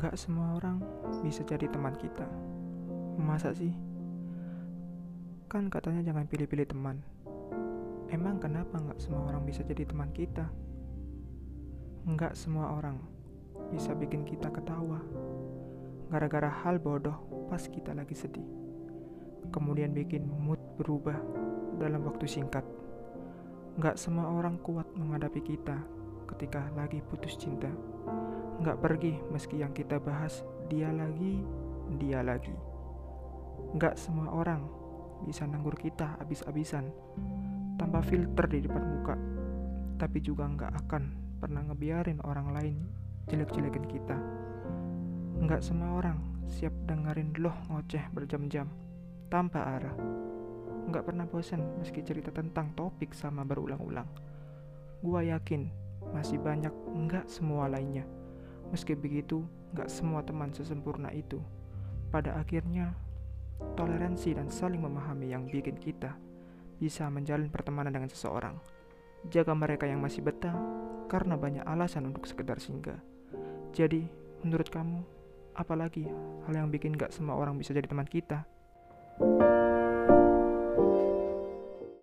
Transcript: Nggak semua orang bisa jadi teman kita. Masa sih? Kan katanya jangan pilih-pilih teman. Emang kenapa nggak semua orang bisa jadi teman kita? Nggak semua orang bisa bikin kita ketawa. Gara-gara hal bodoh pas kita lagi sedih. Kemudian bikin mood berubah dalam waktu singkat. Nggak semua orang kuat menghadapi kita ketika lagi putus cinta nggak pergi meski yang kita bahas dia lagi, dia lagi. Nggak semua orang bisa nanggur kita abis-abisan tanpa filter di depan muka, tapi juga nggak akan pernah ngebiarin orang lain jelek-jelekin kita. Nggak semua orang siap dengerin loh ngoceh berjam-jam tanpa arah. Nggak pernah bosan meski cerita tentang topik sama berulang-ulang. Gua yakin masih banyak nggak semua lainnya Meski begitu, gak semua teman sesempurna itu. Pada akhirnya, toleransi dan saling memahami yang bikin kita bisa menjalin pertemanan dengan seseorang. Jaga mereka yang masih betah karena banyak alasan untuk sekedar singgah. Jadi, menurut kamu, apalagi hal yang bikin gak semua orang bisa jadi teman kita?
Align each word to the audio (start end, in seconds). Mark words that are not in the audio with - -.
Nggak 0.00 0.16
semua 0.16 0.56
orang 0.56 0.80
bisa 1.20 1.44
jadi 1.44 1.68
teman 1.68 1.92
kita. 1.92 2.24
Masa 3.20 3.52
sih? 3.52 3.68
Kan 5.44 5.68
katanya 5.68 6.00
jangan 6.00 6.24
pilih-pilih 6.24 6.64
teman. 6.72 7.04
Emang 8.08 8.40
kenapa 8.40 8.80
nggak 8.80 8.96
semua 8.96 9.28
orang 9.28 9.44
bisa 9.44 9.60
jadi 9.60 9.84
teman 9.84 10.08
kita? 10.16 10.48
Nggak 12.08 12.32
semua 12.32 12.80
orang 12.80 12.96
bisa 13.68 13.92
bikin 13.92 14.24
kita 14.24 14.48
ketawa. 14.48 15.04
Gara-gara 16.08 16.48
hal 16.48 16.80
bodoh 16.80 17.20
pas 17.52 17.60
kita 17.60 17.92
lagi 17.92 18.16
sedih. 18.16 18.48
Kemudian 19.52 19.92
bikin 19.92 20.24
mood 20.24 20.64
berubah 20.80 21.20
dalam 21.76 22.08
waktu 22.08 22.24
singkat. 22.24 22.64
Nggak 23.76 24.00
semua 24.00 24.32
orang 24.32 24.56
kuat 24.64 24.88
menghadapi 24.96 25.44
kita 25.44 25.76
ketika 26.24 26.72
lagi 26.72 27.04
putus 27.04 27.36
cinta 27.36 27.68
nggak 28.60 28.76
pergi 28.76 29.16
meski 29.32 29.64
yang 29.64 29.72
kita 29.72 29.96
bahas 29.96 30.44
dia 30.68 30.92
lagi, 30.92 31.40
dia 31.96 32.20
lagi. 32.20 32.52
Nggak 33.72 33.96
semua 33.96 34.36
orang 34.36 34.68
bisa 35.24 35.48
nanggur 35.48 35.72
kita 35.80 36.20
abis-abisan 36.20 36.92
tanpa 37.80 38.04
filter 38.04 38.44
di 38.52 38.60
depan 38.68 38.84
muka, 38.84 39.16
tapi 39.96 40.20
juga 40.20 40.44
nggak 40.44 40.72
akan 40.84 41.02
pernah 41.40 41.64
ngebiarin 41.72 42.20
orang 42.20 42.52
lain 42.52 42.76
jelek-jelekin 43.32 43.86
kita. 43.88 44.16
Nggak 45.40 45.64
semua 45.64 45.96
orang 45.96 46.20
siap 46.44 46.76
dengerin 46.84 47.32
loh 47.40 47.56
ngoceh 47.72 48.12
berjam-jam 48.12 48.68
tanpa 49.32 49.80
arah. 49.80 49.96
Nggak 50.84 51.08
pernah 51.08 51.24
bosan 51.24 51.80
meski 51.80 52.04
cerita 52.04 52.28
tentang 52.28 52.76
topik 52.76 53.16
sama 53.16 53.40
berulang-ulang. 53.40 54.08
Gua 55.00 55.24
yakin 55.24 55.64
masih 56.12 56.36
banyak 56.36 56.72
nggak 56.92 57.24
semua 57.24 57.64
lainnya 57.64 58.19
Meski 58.70 58.94
begitu, 58.94 59.42
gak 59.74 59.90
semua 59.90 60.22
teman 60.22 60.54
sesempurna 60.54 61.10
itu. 61.10 61.42
Pada 62.10 62.38
akhirnya, 62.38 62.94
toleransi 63.74 64.38
dan 64.38 64.50
saling 64.50 64.82
memahami 64.82 65.30
yang 65.30 65.46
bikin 65.46 65.78
kita 65.78 66.14
bisa 66.80 67.06
menjalin 67.12 67.50
pertemanan 67.52 67.92
dengan 67.92 68.08
seseorang. 68.08 68.56
Jaga 69.28 69.52
mereka 69.52 69.84
yang 69.84 70.00
masih 70.00 70.24
betah 70.24 70.54
karena 71.10 71.36
banyak 71.36 71.66
alasan 71.66 72.08
untuk 72.08 72.24
sekedar 72.24 72.56
singgah. 72.62 72.98
Jadi, 73.74 74.06
menurut 74.46 74.70
kamu, 74.70 75.02
apalagi 75.58 76.08
hal 76.48 76.54
yang 76.54 76.70
bikin 76.70 76.96
gak 76.96 77.12
semua 77.12 77.36
orang 77.36 77.58
bisa 77.58 77.74
jadi 77.76 77.90
teman 77.90 78.06
kita? 78.06 78.46